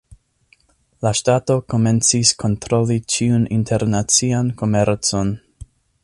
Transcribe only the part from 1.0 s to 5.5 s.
La ŝtato komencis kontroli ĉiun internacian komercon.